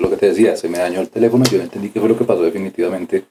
[0.00, 2.18] Lo que te decía, se me dañó el teléfono, yo no entendí qué fue lo
[2.18, 3.24] que pasó definitivamente.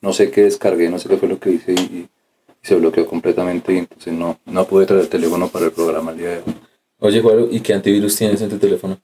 [0.00, 2.08] No sé qué descargué, no sé qué fue lo que hice y,
[2.60, 6.18] se bloqueó completamente y entonces no, no pude traer el teléfono para el programa el
[6.18, 6.54] día de hoy.
[6.98, 9.00] Oye, Juan, ¿y qué antivirus tienes en tu teléfono?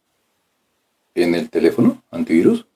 [1.15, 2.03] ¿En el teléfono?
[2.11, 2.67] ¿Antivirus?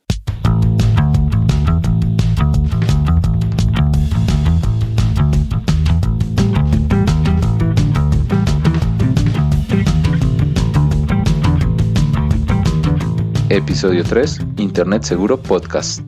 [13.58, 16.00] Episodio 3, Internet Seguro Podcast.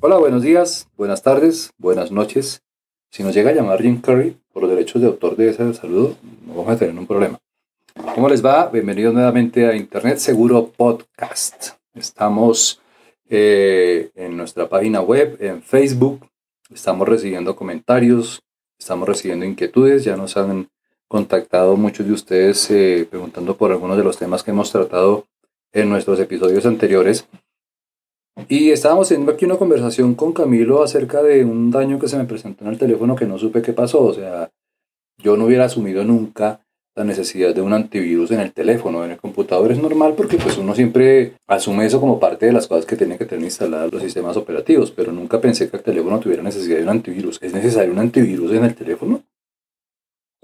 [0.00, 2.62] Hola, buenos días, buenas tardes, buenas noches.
[3.10, 6.16] Si nos llega a llamar Jim Curry por los derechos de autor de ese saludo,
[6.46, 7.38] no vamos a tener un problema.
[8.14, 8.70] ¿Cómo les va?
[8.70, 11.72] Bienvenidos nuevamente a Internet Seguro Podcast.
[11.92, 12.80] Estamos
[13.28, 16.26] eh, en nuestra página web, en Facebook.
[16.70, 18.40] Estamos recibiendo comentarios,
[18.78, 20.02] estamos recibiendo inquietudes.
[20.02, 20.70] Ya nos han
[21.14, 25.26] contactado muchos de ustedes eh, preguntando por algunos de los temas que hemos tratado
[25.72, 27.28] en nuestros episodios anteriores.
[28.48, 32.24] Y estábamos teniendo aquí una conversación con Camilo acerca de un daño que se me
[32.24, 34.02] presentó en el teléfono que no supe qué pasó.
[34.02, 34.50] O sea,
[35.22, 36.66] yo no hubiera asumido nunca
[36.96, 40.58] la necesidad de un antivirus en el teléfono, en el computador es normal porque pues
[40.58, 44.02] uno siempre asume eso como parte de las cosas que tienen que tener instaladas los
[44.02, 47.40] sistemas operativos, pero nunca pensé que el teléfono tuviera necesidad de un antivirus.
[47.40, 49.22] ¿Es necesario un antivirus en el teléfono?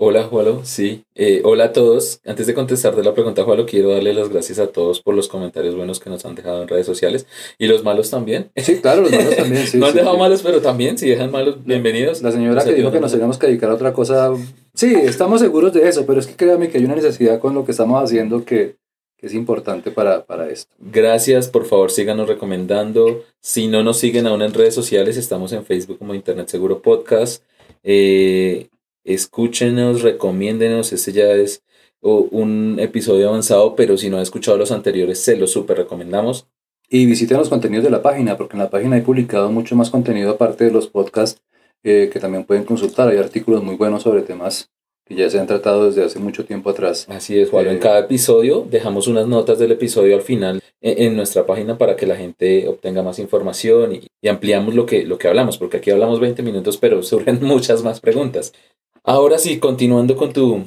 [0.03, 0.63] Hola, Jualo.
[0.65, 1.05] Sí.
[1.15, 2.23] Eh, hola a todos.
[2.25, 5.77] Antes de contestarte la pregunta, Jualo, quiero darle las gracias a todos por los comentarios
[5.77, 7.27] buenos que nos han dejado en redes sociales.
[7.59, 8.51] Y los malos también.
[8.57, 9.67] Sí, claro, los malos también.
[9.67, 12.23] Sí, no han dejado malos, pero también, si dejan malos, bienvenidos.
[12.23, 14.33] La señora que dijo que nos teníamos que dedicar a otra cosa.
[14.73, 17.67] Sí, estamos seguros de eso, pero es que créame que hay una necesidad con lo
[17.67, 18.77] que estamos haciendo que,
[19.19, 20.75] que es importante para, para esto.
[20.79, 23.23] Gracias, por favor, síganos recomendando.
[23.43, 27.43] Si no nos siguen aún en redes sociales, estamos en Facebook como Internet Seguro Podcast.
[27.83, 28.71] Eh,
[29.05, 31.63] escúchenos, recomiéndenos, este ya es
[32.01, 36.47] un episodio avanzado, pero si no ha escuchado los anteriores, se los súper recomendamos.
[36.89, 39.91] Y visiten los contenidos de la página, porque en la página hay publicado mucho más
[39.91, 41.41] contenido aparte de los podcasts
[41.85, 43.09] eh, que también pueden consultar.
[43.09, 44.71] Hay artículos muy buenos sobre temas
[45.07, 47.07] que ya se han tratado desde hace mucho tiempo atrás.
[47.09, 47.67] Así es, Juan.
[47.69, 51.97] en eh, cada episodio dejamos unas notas del episodio al final en, nuestra página para
[51.97, 55.77] que la gente obtenga más información y, y, ampliamos lo que, lo que hablamos, porque
[55.77, 58.53] aquí hablamos 20 minutos, pero surgen muchas más preguntas.
[59.03, 60.67] Ahora sí, continuando con tu,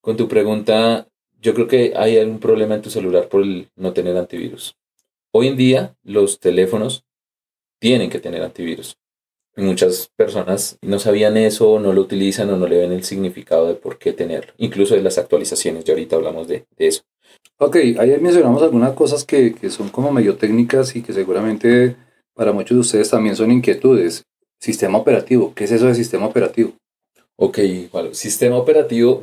[0.00, 1.06] con tu pregunta,
[1.40, 3.44] yo creo que hay algún problema en tu celular por
[3.76, 4.74] no tener antivirus.
[5.32, 7.04] Hoy en día los teléfonos
[7.78, 8.96] tienen que tener antivirus.
[9.56, 13.74] muchas personas no sabían eso, no lo utilizan o no le ven el significado de
[13.74, 14.54] por qué tenerlo.
[14.56, 17.02] Incluso de las actualizaciones, ya ahorita hablamos de, eso.
[17.58, 21.96] Ok, ahí mencionamos algunas cosas que, que son como medio técnicas y que seguramente
[22.34, 24.24] para muchos de ustedes también son inquietudes.
[24.58, 26.72] Sistema operativo, ¿qué es eso de sistema operativo?
[27.36, 27.58] Ok,
[27.90, 29.20] bueno, sistema operativo,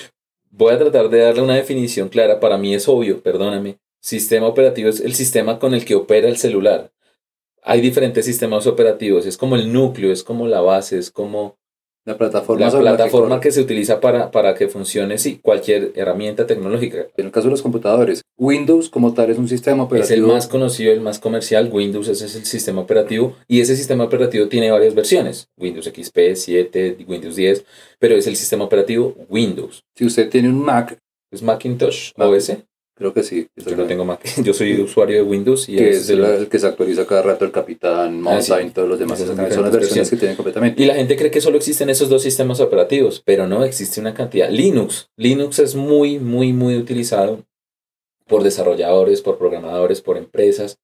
[0.50, 3.78] voy a tratar de darle una definición clara, para mí es obvio, perdóname.
[4.00, 6.92] Sistema operativo es el sistema con el que opera el celular.
[7.62, 11.58] Hay diferentes sistemas operativos, es como el núcleo, es como la base, es como
[12.08, 17.06] la plataforma, la plataforma que, se utiliza para, para que funcione, sí, cualquier herramienta tecnológica.
[17.16, 20.14] En el caso de los computadores, Windows como tal es un sistema operativo.
[20.14, 21.68] Es el más conocido, el más comercial.
[21.70, 25.48] Windows ese es el sistema operativo y ese sistema operativo tiene varias versiones.
[25.58, 27.64] Windows XP, 7, Windows 10,
[27.98, 29.84] pero es el sistema operativo Windows.
[29.94, 30.98] Si usted tiene un Mac.
[31.30, 32.52] ¿Es Macintosh OS?
[32.98, 33.48] Creo que sí.
[33.54, 34.20] Yo no tengo Mac.
[34.42, 35.68] Yo soy usuario de Windows.
[35.68, 38.98] Y que es, el, que se actualiza cada rato el Capitán, ah, Mountain, todos los
[38.98, 39.20] demás.
[39.20, 40.82] Son las versiones que tienen completamente.
[40.82, 44.14] Y la gente cree que solo existen esos dos sistemas operativos, pero no, existe una
[44.14, 44.50] cantidad.
[44.50, 45.10] Linux.
[45.16, 47.44] Linux es muy, muy, muy utilizado
[48.26, 50.78] por desarrolladores, por programadores, por empresas.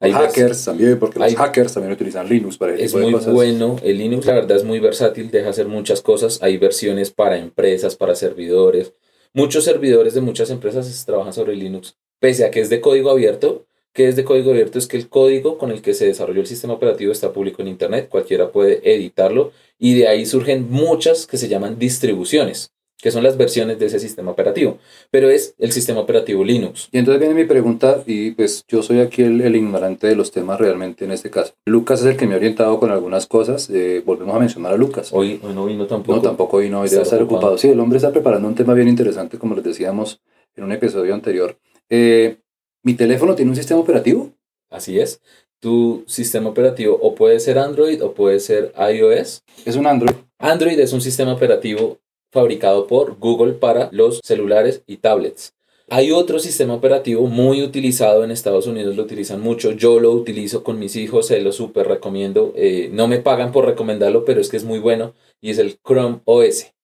[0.00, 3.76] Hay hackers también, porque los hackers también utilizan Linux para Es muy bueno.
[3.82, 6.38] El Linux, la verdad, es muy versátil, deja hacer muchas cosas.
[6.40, 8.94] Hay versiones para empresas, para servidores
[9.32, 13.66] Muchos servidores de muchas empresas trabajan sobre Linux, pese a que es de código abierto.
[13.92, 14.78] ¿Qué es de código abierto?
[14.78, 17.68] Es que el código con el que se desarrolló el sistema operativo está público en
[17.68, 23.22] Internet, cualquiera puede editarlo y de ahí surgen muchas que se llaman distribuciones que son
[23.22, 24.78] las versiones de ese sistema operativo,
[25.10, 26.88] pero es el sistema operativo Linux.
[26.90, 30.58] Y entonces viene mi pregunta, y pues yo soy aquí el, ignorante de los temas
[30.58, 31.54] realmente en este caso.
[31.66, 34.76] Lucas es el que me ha orientado con algunas cosas, eh, volvemos a mencionar a
[34.76, 35.10] Lucas.
[35.12, 36.16] Hoy, no vino tampoco.
[36.16, 37.56] No, tampoco vino, hoy debe estar ocupado.
[37.56, 40.20] Sí, el hombre está preparando un tema bien interesante, como les decíamos
[40.56, 41.56] en un episodio anterior.
[41.88, 42.38] Eh,
[42.82, 44.32] ¿Mi teléfono tiene un sistema operativo?
[44.70, 45.20] Así es.
[45.60, 49.42] Tu sistema operativo o puede ser Android o puede ser iOS.
[49.64, 50.14] Es un Android.
[50.38, 51.98] Android es un sistema operativo
[52.30, 55.54] fabricado por Google para los celulares y tablets.
[55.90, 59.72] Hay otro sistema operativo muy utilizado en Estados Unidos, lo utilizan mucho.
[59.72, 62.52] Yo lo utilizo con mis hijos, se lo súper recomiendo.
[62.56, 65.78] Eh, no me pagan por recomendarlo, pero es que es muy bueno y es el
[65.80, 66.74] Chrome OS.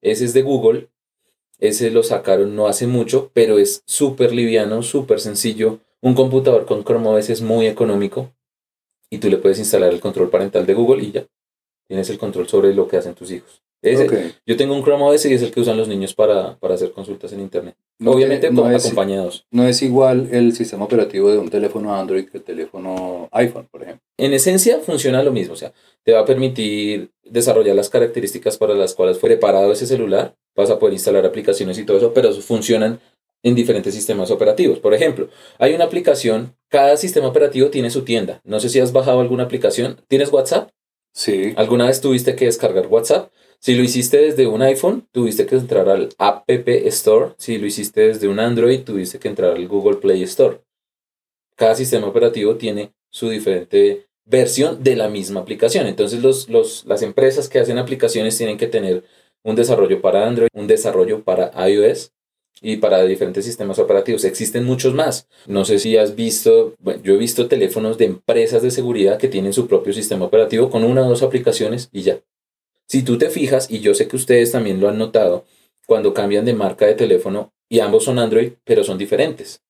[0.00, 0.90] Ese es de Google
[1.58, 5.80] Ese lo sacaron no hace mucho, pero es súper liviano, súper sencillo.
[6.00, 8.32] Un computador con Chrome OS es muy económico
[9.10, 11.26] y tú le puedes instalar el control parental de Google y ya
[11.88, 13.65] tienes el control sobre lo que hacen tus hijos.
[13.92, 16.92] Ese, Yo tengo un Chrome OS y es el que usan los niños para, hacer
[16.92, 17.76] consultas en Internet.
[18.04, 19.46] Obviamente no acompañados.
[19.50, 23.82] no es igual el sistema operativo de un teléfono Android que el teléfono iPhone, por
[23.82, 24.02] ejemplo.
[24.18, 25.72] En esencia funciona lo mismo, o sea,
[26.02, 30.70] te va a permitir desarrollar las características para las cuales fue preparado ese celular, vas
[30.70, 33.00] a poder instalar aplicaciones y todo eso, pero funcionan
[33.42, 34.80] en diferentes sistemas operativos.
[34.80, 35.28] Por ejemplo,
[35.58, 38.40] hay una aplicación, cada sistema operativo tiene su tienda.
[38.44, 40.00] No sé si has bajado alguna aplicación.
[40.08, 40.70] ¿Tienes WhatsApp?
[41.16, 41.54] Sí.
[41.56, 43.32] ¿Alguna vez tuviste que descargar WhatsApp?
[43.58, 47.32] Si lo hiciste desde un iPhone, tuviste que entrar al App Store.
[47.38, 50.60] Si lo hiciste desde un Android, tuviste que entrar al Google Play Store.
[51.56, 55.86] Cada sistema operativo tiene su diferente versión de la misma aplicación.
[55.86, 59.02] Entonces los, los, las empresas que hacen aplicaciones tienen que tener
[59.42, 62.12] un desarrollo para Android, un desarrollo para iOS
[62.60, 64.24] y para diferentes sistemas operativos.
[64.24, 65.28] Existen muchos más.
[65.46, 69.28] No sé si has visto, bueno, yo he visto teléfonos de empresas de seguridad que
[69.28, 72.20] tienen su propio sistema operativo con una o dos aplicaciones y ya.
[72.88, 75.44] Si tú te fijas, y yo sé que ustedes también lo han notado,
[75.86, 79.62] cuando cambian de marca de teléfono y ambos son Android, pero son diferentes.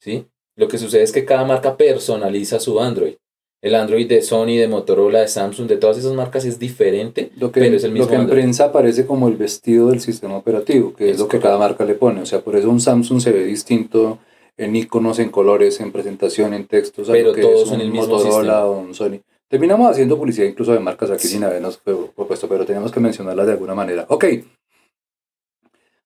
[0.00, 0.26] ¿sí?
[0.56, 3.14] Lo que sucede es que cada marca personaliza su Android.
[3.60, 7.50] El Android de Sony, de Motorola, de Samsung, de todas esas marcas es diferente, lo
[7.50, 8.04] que, pero es el mismo.
[8.04, 11.40] Lo que en prensa aparece como el vestido del sistema operativo, que es, lo que
[11.40, 12.22] cada marca le pone.
[12.22, 14.18] O sea, por eso un Samsung se ve distinto
[14.56, 18.78] en iconos, en colores, en presentación, en textos, pero todos son el mismo Motorola o
[18.78, 19.20] un Sony.
[19.48, 23.52] Terminamos haciendo publicidad incluso de marcas aquí sin habernos propuesto, pero tenemos que mencionarlas de
[23.52, 24.04] alguna manera.
[24.08, 24.24] Ok,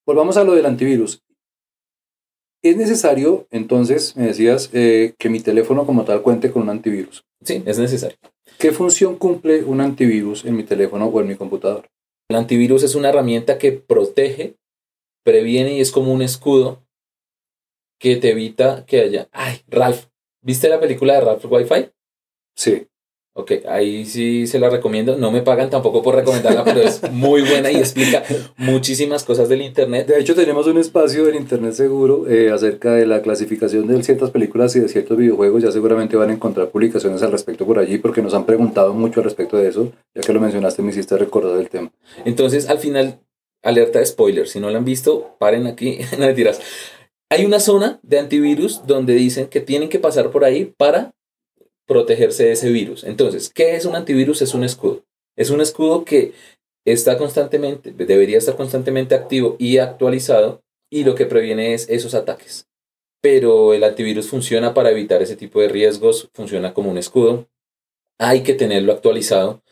[0.07, 1.23] volvamos a lo del antivirus.
[2.62, 7.25] ¿Es necesario, entonces, me decías, eh, que mi teléfono como tal cuente con un antivirus?
[7.43, 8.17] Sí, es necesario.
[8.59, 11.88] ¿Qué función cumple un antivirus en mi teléfono o en mi computador?
[12.29, 14.55] El antivirus es una herramienta que protege,
[15.25, 16.85] previene y es como un escudo
[17.99, 19.29] que te evita que haya...
[19.32, 20.06] ¡Ay, Ralph!
[20.41, 21.91] ¿Viste la película de Ralph Wi-Fi?
[22.56, 22.87] Sí.
[23.34, 25.17] Ok, ahí sí se la recomiendo.
[25.17, 28.23] No me pagan tampoco por recomendarla, pero es muy buena y explica
[28.58, 30.06] muchísimas cosas del Internet.
[30.06, 34.31] De hecho, tenemos un espacio del Internet seguro eh, acerca de la clasificación de ciertas
[34.31, 35.62] películas y de ciertos videojuegos.
[35.62, 39.20] Ya seguramente van a encontrar publicaciones al respecto por allí porque nos han preguntado mucho
[39.20, 39.90] al respecto de eso.
[40.14, 41.90] Ya que lo mencionaste, me hiciste recordar el tema.
[42.26, 43.20] Entonces, al final,
[43.62, 44.46] alerta de spoiler.
[44.46, 46.00] Si no lo han visto, paren aquí.
[46.19, 46.61] no tiras.
[47.31, 51.14] Hay una zona de antivirus donde dicen que tienen que pasar por ahí para
[51.87, 53.05] protegerse de ese virus.
[53.05, 54.43] Entonces, ¿qué es un antivirus?
[54.43, 55.05] Es un escudo.
[55.37, 56.32] Es un escudo que
[56.84, 62.69] está constantemente, debería estar constantemente activo y actualizado y lo que previene es esos ataques.
[63.20, 67.49] Pero el antivirus funciona para evitar ese tipo de riesgos, funciona como un escudo.
[68.19, 69.62] Hay que tenerlo actualizado.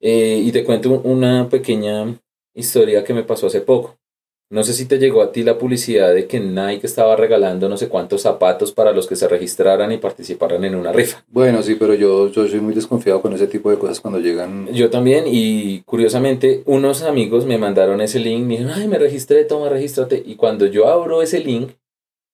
[0.00, 2.20] Eh, y te cuento una pequeña
[2.54, 3.98] historia que me pasó hace poco.
[4.54, 7.76] No sé si te llegó a ti la publicidad de que Nike estaba regalando no
[7.76, 11.24] sé cuántos zapatos para los que se registraran y participaran en una rifa.
[11.26, 14.72] Bueno, sí, pero yo, yo soy muy desconfiado con ese tipo de cosas cuando llegan.
[14.72, 19.42] Yo también, y curiosamente, unos amigos me mandaron ese link, me dijeron, ay, me registré,
[19.42, 20.22] toma, regístrate.
[20.24, 21.70] Y cuando yo abro ese link,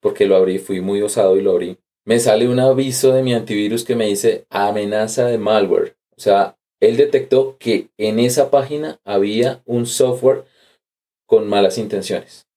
[0.02, 3.32] porque lo abrí, fui muy osado y lo abrí, me sale un aviso de mi
[3.32, 5.96] antivirus que me dice amenaza de malware.
[6.19, 10.44] O sea, él detectó que en esa página había un software
[11.31, 12.49] con malas intenciones.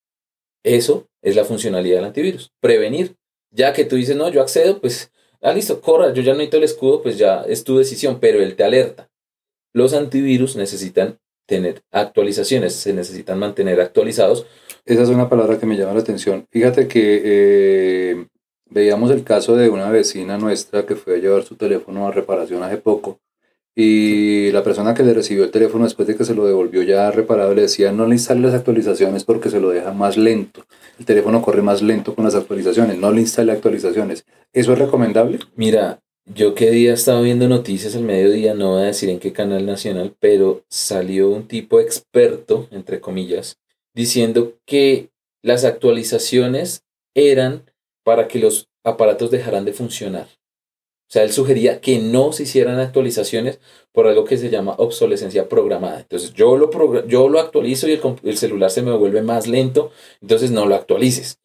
[0.63, 3.15] Eso es la funcionalidad del antivirus, prevenir.
[3.51, 5.11] Ya que tú dices, no, yo accedo, pues,
[5.43, 8.41] ah, listo, corra, yo ya no necesito el escudo, pues ya es tu decisión, pero
[8.41, 9.11] él te alerta.
[9.73, 14.47] Los antivirus necesitan tener actualizaciones, se necesitan mantener actualizados.
[14.85, 16.47] Esa es una palabra que me llama la atención.
[16.49, 18.27] Fíjate que eh,
[18.71, 22.63] veíamos el caso de una vecina nuestra que fue a llevar su teléfono a reparación
[22.63, 23.19] hace poco
[23.75, 27.09] y la persona que le recibió el teléfono después de que se lo devolvió ya
[27.09, 30.65] reparado le decía no le instale las actualizaciones porque se lo deja más lento.
[30.99, 34.25] El teléfono corre más lento con las actualizaciones, no le instale actualizaciones.
[34.53, 35.39] ¿Eso es recomendable?
[35.55, 39.33] Mira, yo qué día estaba viendo noticias al mediodía, no voy a decir en qué
[39.33, 43.57] canal nacional, pero salió un tipo experto, entre comillas,
[43.93, 45.09] diciendo que
[45.41, 46.83] las actualizaciones
[47.15, 47.69] eran
[48.03, 50.27] para que los aparatos dejaran de funcionar.
[51.13, 53.59] Sea, él sugería que no se hicieran actualizaciones
[53.91, 55.99] por algo que se llama obsolescencia programada.
[55.99, 56.71] Entonces, yo lo,
[57.05, 59.91] yo lo actualizo y el, el celular se me vuelve más lento,
[60.21, 61.37] entonces no lo actualices.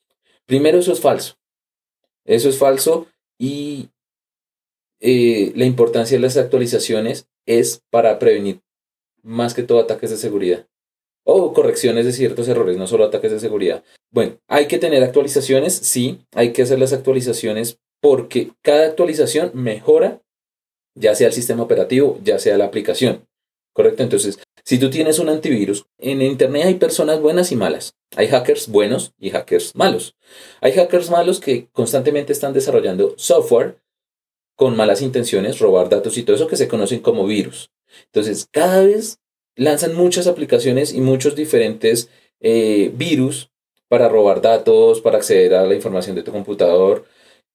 [0.46, 1.34] Primero, eso es falso.
[2.24, 3.08] Eso es falso
[3.38, 3.90] y
[5.00, 8.62] eh, la importancia de las actualizaciones es para prevenir
[9.22, 10.66] más que todo ataques de seguridad
[11.24, 13.84] o correcciones de ciertos errores, no solo ataques de seguridad.
[14.10, 20.20] Bueno, hay que tener actualizaciones, sí, hay que hacer las actualizaciones porque cada actualización mejora
[20.94, 23.26] ya sea el sistema operativo, ya sea la aplicación.
[23.72, 24.02] ¿Correcto?
[24.02, 27.94] Entonces, si tú tienes un antivirus, en Internet hay personas buenas y malas.
[28.16, 30.16] Hay hackers buenos y hackers malos.
[30.60, 33.78] Hay hackers malos que constantemente están desarrollando software
[34.56, 37.70] con malas intenciones, robar datos y todo eso que se conocen como virus.
[38.06, 39.20] Entonces, cada vez
[39.54, 42.08] lanzan muchas aplicaciones y muchos diferentes
[42.40, 43.50] eh, virus
[43.88, 47.06] para robar datos, para acceder a la información de tu computador.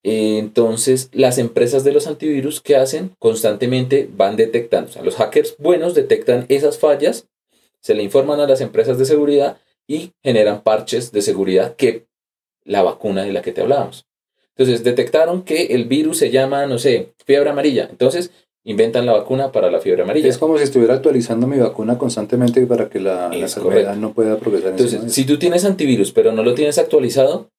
[0.03, 4.89] Entonces, las empresas de los antivirus que hacen constantemente van detectando.
[4.89, 7.27] O sea, los hackers buenos detectan esas fallas,
[7.79, 9.57] se le informan a las empresas de seguridad
[9.88, 12.05] y generan parches de seguridad que
[12.65, 14.05] la vacuna de la que te hablábamos.
[14.55, 17.88] Entonces, detectaron que el virus se llama, no sé, fiebre amarilla.
[17.89, 18.31] Entonces,
[18.65, 20.29] inventan la vacuna para la fiebre amarilla.
[20.29, 24.38] Es como si estuviera actualizando mi vacuna constantemente para que la, la enfermedad no pueda
[24.38, 24.72] progresar.
[24.72, 27.50] Entonces, si tú tienes antivirus pero no lo tienes actualizado,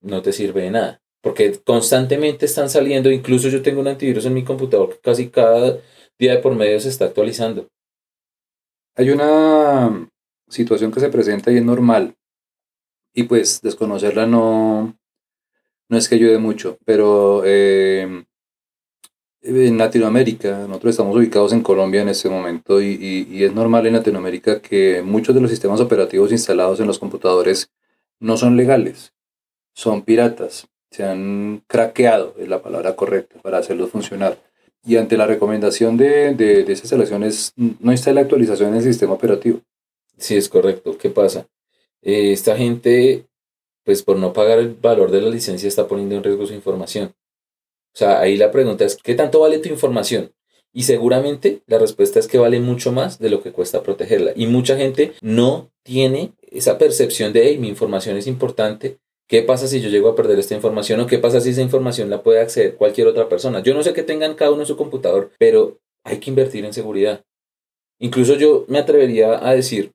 [0.00, 1.00] no te sirve de nada.
[1.22, 5.78] Porque constantemente están saliendo, incluso yo tengo un antivirus en mi computador que casi cada
[6.18, 7.68] día de por medio se está actualizando.
[8.96, 10.08] Hay una
[10.48, 12.16] situación que se presenta y es normal.
[13.14, 14.96] Y pues desconocerla no,
[15.88, 18.24] no es que ayude mucho, pero eh,
[19.42, 23.94] en Latinoamérica, nosotros estamos ubicados en Colombia en este momento y, y, es normal en
[23.94, 27.72] Latinoamérica que muchos de los sistemas operativos instalados en los computadores
[28.20, 29.14] no son legales,
[29.74, 34.38] son piratas, se han craqueado, es la palabra correcta, para hacerlos funcionar.
[34.84, 39.12] Y ante la recomendación de, de, de esas instalaciones, no está la actualización del sistema
[39.12, 39.60] operativo.
[40.16, 40.96] Sí, es correcto.
[40.98, 41.46] ¿Qué pasa?
[42.02, 43.26] Eh, esta gente,
[43.84, 47.14] pues por no pagar el valor de la licencia, está poniendo en riesgo su información.
[47.92, 50.32] O sea, ahí la pregunta es, ¿qué tanto vale tu información?
[50.72, 54.32] Y seguramente la respuesta es que vale mucho más de lo que cuesta protegerla.
[54.36, 58.98] Y mucha gente no tiene esa percepción de, hey, mi información es importante.
[59.30, 60.98] ¿Qué pasa si yo llego a perder esta información?
[60.98, 63.62] ¿O qué pasa si esa información la puede acceder cualquier otra persona?
[63.62, 66.72] Yo no sé qué tengan cada uno en su computador, pero hay que invertir en
[66.72, 67.22] seguridad.
[68.00, 69.92] Incluso yo me atrevería a decir,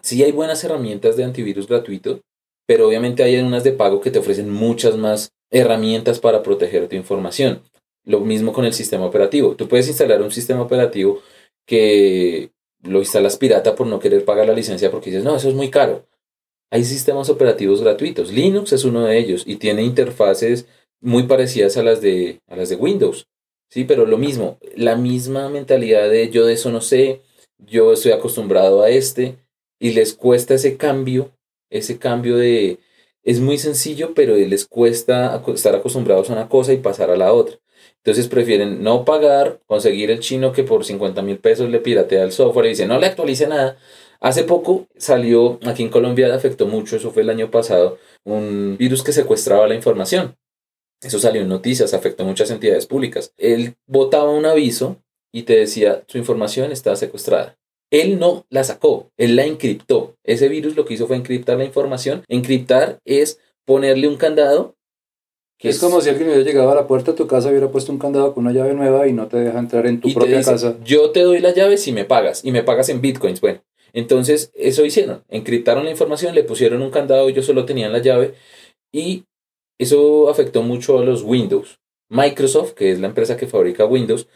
[0.00, 2.22] sí hay buenas herramientas de antivirus gratuito,
[2.66, 6.96] pero obviamente hay unas de pago que te ofrecen muchas más herramientas para proteger tu
[6.96, 7.60] información.
[8.04, 9.54] Lo mismo con el sistema operativo.
[9.54, 11.20] Tú puedes instalar un sistema operativo
[11.66, 12.52] que
[12.84, 15.68] lo instalas pirata por no querer pagar la licencia porque dices, no, eso es muy
[15.68, 16.06] caro.
[16.70, 18.32] Hay sistemas operativos gratuitos.
[18.32, 20.66] Linux es uno de ellos y tiene interfaces
[21.00, 23.28] muy parecidas a las de, a las de Windows.
[23.68, 27.22] Sí, pero lo mismo, la misma mentalidad de yo de eso no sé,
[27.58, 29.38] yo estoy acostumbrado a este
[29.78, 31.32] y les cuesta ese cambio,
[31.70, 32.78] ese cambio de,
[33.24, 37.32] es muy sencillo, pero les cuesta estar acostumbrados a una cosa y pasar a la
[37.32, 37.58] otra.
[37.98, 42.32] Entonces prefieren no pagar, conseguir el chino que por 50 mil pesos le piratea el
[42.32, 43.78] software y dice no le actualice nada.
[44.26, 49.04] Hace poco salió, aquí en Colombia afectó mucho, eso fue el año pasado, un virus
[49.04, 50.34] que secuestraba la información.
[51.00, 53.32] Eso salió en noticias, afectó muchas entidades públicas.
[53.36, 54.96] Él botaba un aviso
[55.32, 57.56] y te decía, su información está secuestrada.
[57.92, 60.16] Él no la sacó, él la encriptó.
[60.24, 62.24] Ese virus lo que hizo fue encriptar la información.
[62.26, 64.74] Encriptar es ponerle un candado.
[65.56, 67.92] Que es, como si alguien hubiera llegado a la puerta de tu casa, hubiera puesto
[67.92, 70.76] un candado con una llave nueva y no te deja entrar en tu propia casa.
[70.84, 73.40] Yo te doy la llave si me pagas y me pagas en bitcoins.
[73.40, 73.60] Bueno,
[73.96, 75.24] entonces eso hicieron.
[75.30, 78.34] Encriptaron la información, le pusieron un candado, ellos solo tenían la llave
[78.92, 79.24] y
[79.78, 81.78] eso afectó mucho a los Windows.
[82.10, 84.28] Microsoft, que es la empresa que fabrica Windows,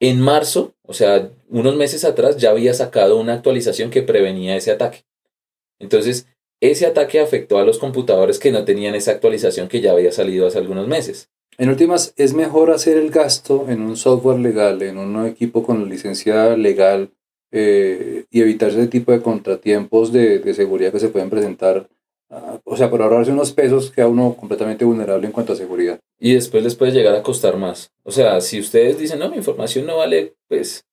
[0.00, 4.70] en marzo, o sea, unos meses atrás, ya había sacado una actualización que prevenía ese
[4.70, 5.04] ataque.
[5.78, 6.26] Entonces,
[6.60, 10.46] ese ataque afectó a los computadores que no tenían esa actualización que ya había salido
[10.46, 11.30] hace algunos meses.
[11.56, 15.88] En últimas, es mejor hacer el gasto en un software legal, en un equipo con
[15.88, 17.10] licencia legal
[17.52, 21.88] eh, y evitar ese tipo de contratiempos de, de seguridad que se pueden presentar
[22.64, 25.98] o sea, por ahorrarse unos pesos queda uno completamente vulnerable en cuanto a seguridad.
[26.18, 27.90] Y después les puede llegar a costar más.
[28.04, 30.84] O sea, si ustedes dicen, no, mi información no vale, pues...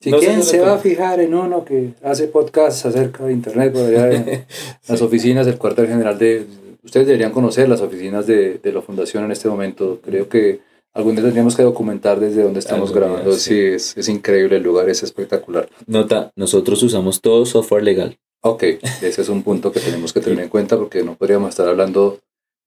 [0.00, 4.46] Si quién se va a fijar en uno que hace podcasts acerca de Internet, de
[4.88, 6.46] las oficinas del cuartel general de...
[6.82, 10.00] Ustedes deberían conocer las oficinas de, de la fundación en este momento.
[10.02, 10.60] Creo que
[10.92, 13.32] algún día tendríamos que documentar desde donde estamos grabando.
[13.32, 15.68] sí, es, es increíble, el lugar es espectacular.
[15.86, 18.18] Nota, nosotros usamos todo software legal.
[18.42, 18.64] Ok,
[19.02, 22.18] ese es un punto que tenemos que tener en cuenta porque no podríamos estar hablando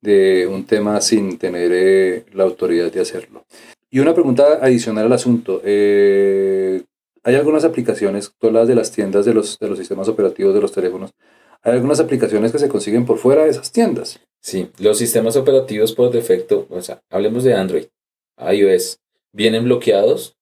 [0.01, 3.45] de un tema sin tener eh, la autoridad de hacerlo.
[3.89, 5.61] Y una pregunta adicional al asunto.
[5.63, 6.83] Eh,
[7.23, 10.71] hay algunas aplicaciones, todas de las tiendas de los, de los sistemas operativos de los
[10.71, 11.11] teléfonos,
[11.63, 14.19] hay algunas aplicaciones que se consiguen por fuera de esas tiendas.
[14.39, 17.85] Sí, los sistemas operativos por defecto, o sea, hablemos de Android,
[18.37, 18.99] iOS,
[19.33, 20.35] vienen bloqueados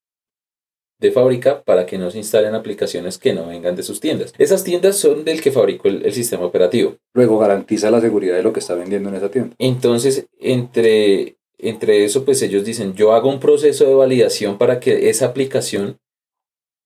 [1.04, 4.34] de fábrica para que no se instalen aplicaciones que no vengan de sus tiendas.
[4.38, 6.96] Esas tiendas son del que fabricó el, sistema operativo.
[7.14, 9.54] Luego garantiza la seguridad de lo que está vendiendo en esa tienda.
[9.60, 15.10] Entonces, entre, entre eso, pues ellos dicen, yo hago un proceso de validación para que
[15.10, 16.00] esa aplicación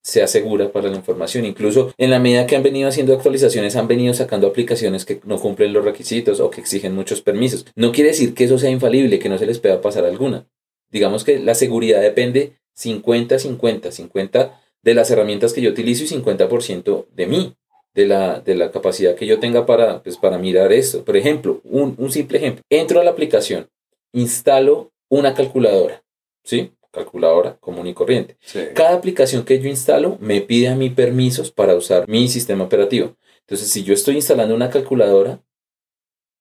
[0.04, 1.46] sea segura para la información.
[1.46, 5.38] Incluso en la medida que han venido haciendo actualizaciones, han venido sacando aplicaciones que no
[5.38, 7.66] cumplen los requisitos o que exigen muchos permisos.
[7.76, 10.48] No quiere decir que eso sea infalible, que no se les pueda pasar alguna.
[10.90, 17.08] Digamos que la seguridad depende 50-50, 50 de las herramientas que yo utilizo y 50%
[17.14, 17.56] de mí,
[17.94, 21.04] de la, de la capacidad que yo tenga para, pues, para mirar esto.
[21.04, 22.64] Por ejemplo, un, un simple ejemplo.
[22.70, 23.68] Entro a la aplicación,
[24.14, 26.04] instalo una calculadora,
[26.44, 26.72] ¿sí?
[26.92, 28.38] calculadora común y corriente.
[28.74, 33.16] Cada aplicación que yo instalo me pide a mí permisos para usar mi sistema operativo.
[33.42, 35.40] Entonces, si yo estoy instalando una calculadora,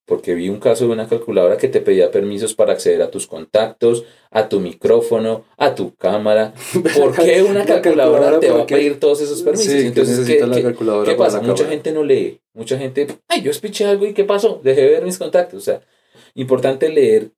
[0.06, 3.26] porque vi un caso de una calculadora que te pedía permisos para acceder a tus
[3.26, 6.54] contactos, a tu micrófono, a tu cámara.
[6.96, 9.74] ¿Por qué una calculadora, te va a pedir todos esos permisos?
[9.74, 10.38] Entonces, ¿qué,
[11.04, 11.42] ¿qué, pasa?
[11.42, 12.40] Mucha gente no lee.
[12.54, 14.60] Mucha gente, ay, yo espiché algo y ¿qué pasó?
[14.62, 15.58] Dejé de ver mis contactos.
[15.58, 15.82] O sea,
[16.34, 17.32] importante leer.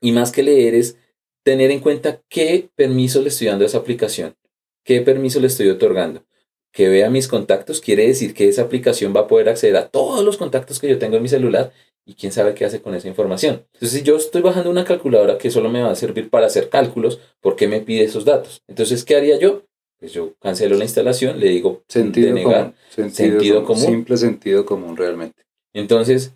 [0.00, 0.96] Y más que leer es
[1.42, 4.36] tener en cuenta qué permiso le estoy dando a esa aplicación,
[4.84, 6.24] qué permiso le estoy otorgando.
[6.72, 10.24] Que vea mis contactos quiere decir que esa aplicación va a poder acceder a todos
[10.24, 11.72] los contactos que yo tengo en mi celular
[12.06, 13.66] y quién sabe qué hace con esa información.
[13.74, 16.68] Entonces, si yo estoy bajando una calculadora que solo me va a servir para hacer
[16.68, 18.62] cálculos, ¿por qué me pide esos datos?
[18.68, 19.64] Entonces, ¿qué haría yo?
[19.98, 25.42] Pues yo cancelo la instalación, le digo sentido común, sentido, común, simple sentido común realmente.
[25.74, 26.34] Entonces,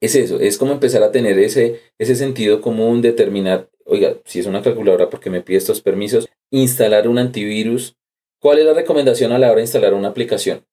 [0.00, 4.46] es eso, es como empezar a tener ese, ese sentido común, determinar oiga, si es
[4.46, 7.96] una calculadora porque me pide estos permisos, instalar un antivirus.
[8.40, 10.64] ¿Cuál es la recomendación a la hora de instalar una aplicación?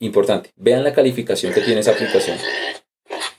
[0.00, 2.36] Importante, vean la calificación que tiene esa aplicación.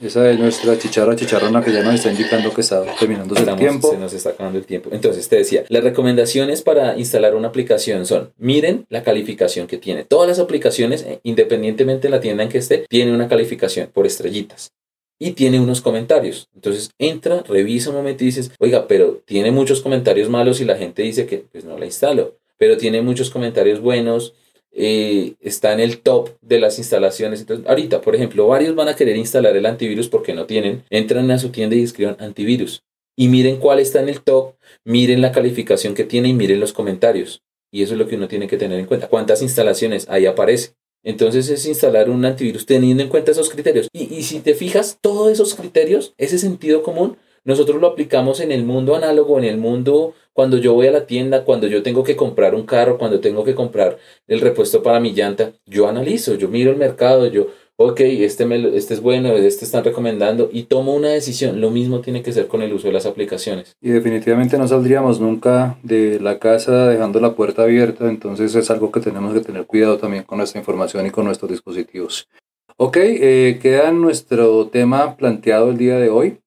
[0.02, 3.92] Esa es nuestra chicharra chicharrona que ya nos está indicando que está terminando el tiempo.
[3.92, 4.90] Se nos está acabando el tiempo.
[4.94, 10.06] Entonces te decía, las recomendaciones para instalar una aplicación son, miren la calificación que tiene.
[10.06, 14.06] Todas las aplicaciones, eh, independientemente de la tienda en que esté, tienen una calificación por
[14.06, 14.72] estrellitas
[15.20, 16.50] y tiene unos comentarios.
[16.56, 20.78] Entonces entra, revisa un momento y dices, oiga, pero tiene muchos comentarios malos y la
[20.78, 24.34] gente dice que pues no la instalo, pero tiene muchos comentarios buenos,
[24.72, 27.42] eh, está en el top de las instalaciones.
[27.42, 30.84] Entonces, ahorita, por ejemplo, varios van a querer instalar el antivirus porque no tienen.
[30.90, 32.84] Entran a su tienda y escriban antivirus.
[33.16, 36.74] Y miren cuál está en el top, miren la calificación que tiene y miren los
[36.74, 37.44] comentarios.
[37.72, 39.08] Y eso es lo que uno tiene que tener en cuenta.
[39.08, 40.74] ¿Cuántas instalaciones ahí aparece?
[41.04, 43.88] Entonces es instalar un antivirus teniendo en cuenta esos criterios.
[43.92, 48.64] Y, si te fijas, todos esos criterios, ese sentido común, nosotros lo aplicamos en el
[48.64, 52.16] mundo análogo, en el mundo cuando yo voy a la tienda, cuando yo tengo que
[52.16, 55.54] comprar un carro, cuando tengo que comprar el repuesto para mi llanta.
[55.66, 59.84] Yo analizo, yo miro el mercado, yo ok, este, me, este es bueno, este están
[59.84, 61.60] recomendando y tomo una decisión.
[61.60, 63.76] Lo mismo tiene que ser con el uso de las aplicaciones.
[63.82, 68.92] Y definitivamente no saldríamos nunca de la casa dejando la puerta abierta, entonces es algo
[68.92, 72.28] que tenemos que tener cuidado también con nuestra información y con nuestros dispositivos.
[72.78, 76.40] Ok, eh, queda nuestro tema planteado el día de hoy.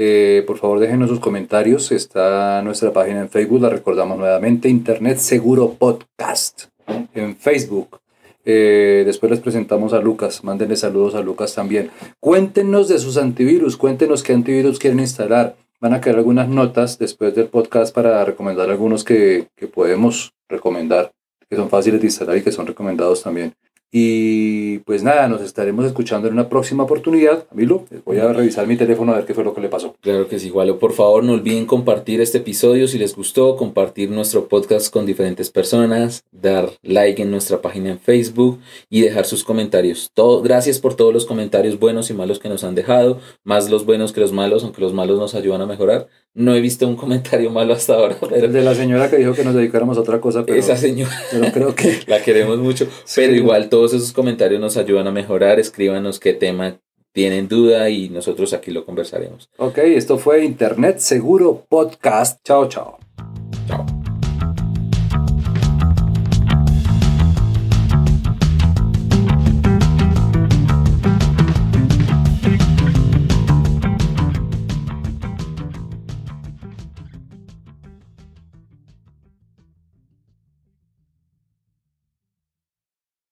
[0.00, 1.90] Eh, por favor, déjenos sus comentarios.
[1.90, 6.66] Está nuestra página en Facebook, la recordamos nuevamente, Internet Seguro Podcast
[7.14, 7.98] en Facebook.
[8.44, 10.44] Eh, después les presentamos a Lucas.
[10.44, 11.90] Mándenle saludos a Lucas también.
[12.20, 13.76] Cuéntenos de sus antivirus.
[13.76, 15.56] Cuéntenos qué antivirus quieren instalar.
[15.80, 21.10] Van a quedar algunas notas después del podcast para recomendar algunos que, que podemos recomendar,
[21.50, 23.52] que son fáciles de instalar y que son recomendados también.
[23.90, 27.46] Y pues nada, nos estaremos escuchando en una próxima oportunidad.
[27.54, 29.94] Milo, voy a revisar mi teléfono a ver qué fue lo que le pasó.
[30.02, 30.76] Claro que sí, igual.
[30.76, 35.50] Por favor, no olviden compartir este episodio si les gustó, compartir nuestro podcast con diferentes
[35.50, 38.58] personas, dar like en nuestra página en Facebook
[38.90, 40.10] y dejar sus comentarios.
[40.12, 43.86] Todo, gracias por todos los comentarios buenos y malos que nos han dejado, más los
[43.86, 46.08] buenos que los malos, aunque los malos nos ayudan a mejorar.
[46.34, 48.16] No he visto un comentario malo hasta ahora.
[48.20, 48.46] Pero...
[48.46, 50.58] El de la señora que dijo que nos dedicáramos a otra cosa, pero...
[50.58, 51.10] Esa señora.
[51.32, 52.00] Pero creo que...
[52.06, 52.86] la queremos mucho.
[53.14, 55.58] Pero igual todos esos comentarios nos ayudan a mejorar.
[55.58, 56.78] Escríbanos qué tema
[57.12, 59.48] tienen duda y nosotros aquí lo conversaremos.
[59.56, 62.38] Ok, esto fue Internet Seguro Podcast.
[62.44, 63.07] Chao, chao.